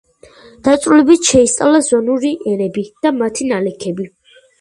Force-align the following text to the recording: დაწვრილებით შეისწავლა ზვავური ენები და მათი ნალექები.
დაწვრილებით 0.67 1.27
შეისწავლა 1.31 1.81
ზვავური 1.87 2.31
ენები 2.53 2.87
და 3.07 3.13
მათი 3.19 3.49
ნალექები. 3.53 4.09